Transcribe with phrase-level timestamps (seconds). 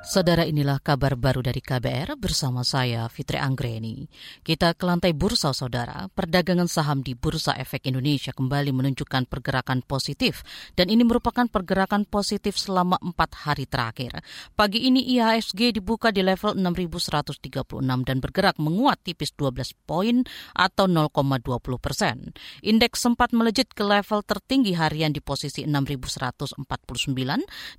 [0.00, 4.08] Saudara inilah kabar baru dari KBR bersama saya Fitri Anggreni.
[4.40, 10.40] Kita ke lantai bursa saudara, perdagangan saham di Bursa Efek Indonesia kembali menunjukkan pergerakan positif
[10.72, 14.24] dan ini merupakan pergerakan positif selama empat hari terakhir.
[14.56, 20.24] Pagi ini IHSG dibuka di level 6.136 dan bergerak menguat tipis 12 poin
[20.56, 22.32] atau 0,20 persen.
[22.64, 26.56] Indeks sempat melejit ke level tertinggi harian di posisi 6.149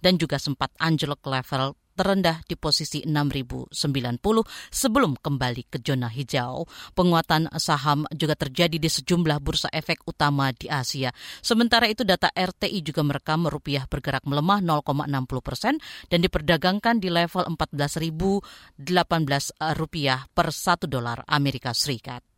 [0.05, 3.69] dan juga sempat anjlok ke level terendah di posisi 6.090
[4.73, 6.65] sebelum kembali ke zona hijau.
[6.97, 11.13] Penguatan saham juga terjadi di sejumlah bursa efek utama di Asia.
[11.45, 15.77] Sementara itu data RTI juga merekam rupiah bergerak melemah 0,60 persen
[16.09, 18.81] dan diperdagangkan di level 14.018
[19.77, 22.30] rupiah per satu dolar Amerika Serikat.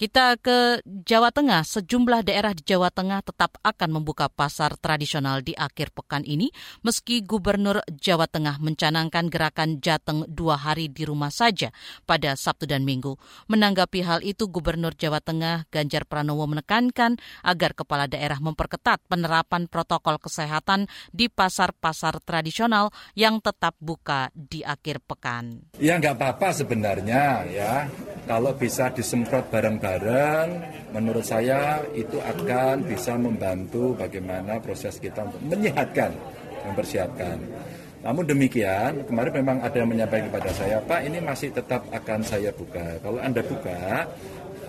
[0.00, 1.60] Kita ke Jawa Tengah.
[1.60, 6.48] Sejumlah daerah di Jawa Tengah tetap akan membuka pasar tradisional di akhir pekan ini,
[6.80, 11.68] meski Gubernur Jawa Tengah mencanangkan gerakan Jateng dua hari di rumah saja
[12.08, 13.20] pada Sabtu dan Minggu.
[13.52, 20.16] Menanggapi hal itu, Gubernur Jawa Tengah Ganjar Pranowo menekankan agar kepala daerah memperketat penerapan protokol
[20.16, 25.60] kesehatan di pasar-pasar tradisional yang tetap buka di akhir pekan.
[25.76, 27.84] Ya nggak apa-apa sebenarnya ya,
[28.24, 30.48] kalau bisa disemprot bareng-bareng bareng
[30.94, 36.14] menurut saya itu akan bisa membantu bagaimana proses kita untuk menyehatkan,
[36.70, 37.38] mempersiapkan.
[38.00, 42.48] Namun demikian, kemarin memang ada yang menyampaikan kepada saya, Pak ini masih tetap akan saya
[42.54, 42.96] buka.
[43.02, 44.08] Kalau Anda buka,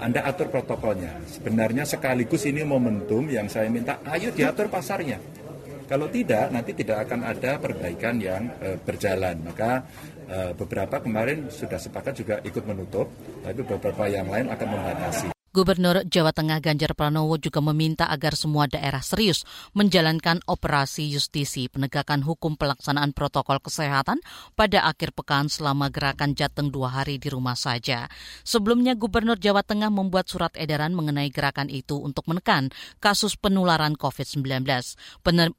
[0.01, 1.15] Anda atur protokolnya.
[1.29, 5.21] Sebenarnya sekaligus ini momentum yang saya minta, ayo diatur pasarnya.
[5.91, 9.43] Kalau tidak, nanti tidak akan ada perbaikan yang e, berjalan.
[9.43, 9.83] Maka
[10.23, 13.11] e, beberapa kemarin sudah sepakat juga ikut menutup,
[13.43, 15.40] tapi beberapa yang lain akan membatasi.
[15.51, 19.43] Gubernur Jawa Tengah Ganjar Pranowo juga meminta agar semua daerah serius
[19.75, 24.23] menjalankan operasi justisi penegakan hukum pelaksanaan protokol kesehatan
[24.55, 28.07] pada akhir pekan selama gerakan Jateng dua hari di rumah saja.
[28.47, 32.71] Sebelumnya Gubernur Jawa Tengah membuat surat edaran mengenai gerakan itu untuk menekan
[33.03, 34.63] kasus penularan COVID-19.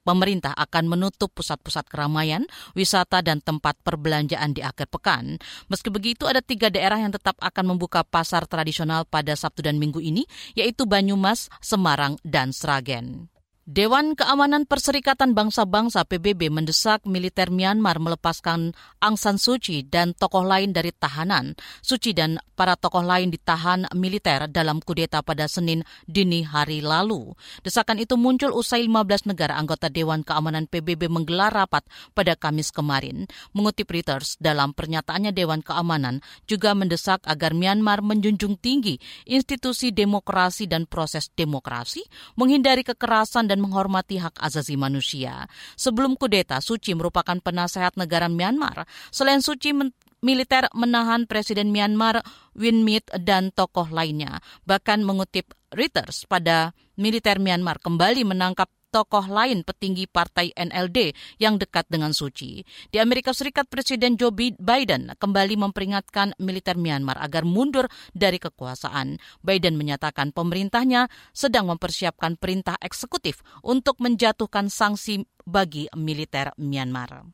[0.08, 5.36] Pemerintah akan menutup pusat-pusat keramaian, wisata, dan tempat perbelanjaan di akhir pekan.
[5.68, 9.98] Meski begitu, ada tiga daerah yang tetap akan membuka pasar tradisional pada Sabtu dan minggu
[9.98, 10.22] ini,
[10.54, 13.31] yaitu Banyumas, Semarang, dan Sragen.
[13.62, 20.42] Dewan Keamanan Perserikatan Bangsa-Bangsa PBB mendesak militer Myanmar melepaskan Aung San Suu Kyi dan tokoh
[20.42, 21.54] lain dari tahanan.
[21.78, 27.38] Suu Kyi dan para tokoh lain ditahan militer dalam kudeta pada Senin dini hari lalu.
[27.62, 31.86] Desakan itu muncul usai 15 negara anggota Dewan Keamanan PBB menggelar rapat
[32.18, 33.30] pada Kamis kemarin.
[33.54, 36.18] Mengutip Reuters, dalam pernyataannya Dewan Keamanan
[36.50, 42.02] juga mendesak agar Myanmar menjunjung tinggi institusi demokrasi dan proses demokrasi,
[42.34, 45.44] menghindari kekerasan dan menghormati hak asasi manusia.
[45.76, 48.88] Sebelum kudeta, Suci merupakan penasehat negara Myanmar.
[49.12, 49.76] Selain Suci,
[50.24, 52.24] militer menahan Presiden Myanmar
[52.56, 54.40] Win Myint dan tokoh lainnya.
[54.64, 61.88] Bahkan mengutip Reuters pada militer Myanmar kembali menangkap tokoh lain petinggi partai NLD yang dekat
[61.88, 62.60] dengan Suci.
[62.92, 69.16] Di Amerika Serikat, Presiden Joe Biden kembali memperingatkan militer Myanmar agar mundur dari kekuasaan.
[69.40, 77.24] Biden menyatakan pemerintahnya sedang mempersiapkan perintah eksekutif untuk menjatuhkan sanksi bagi militer Myanmar.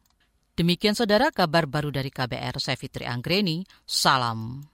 [0.58, 4.66] Demikian saudara kabar baru dari KBR, saya Fitri Anggreni, salam.